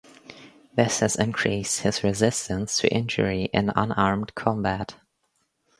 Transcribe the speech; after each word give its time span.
This 0.73 1.01
has 1.01 1.15
increased 1.15 1.81
his 1.81 2.03
resistance 2.03 2.79
to 2.79 2.91
injury 2.91 3.43
in 3.53 3.71
unarmed 3.75 4.33
combat. 4.33 4.95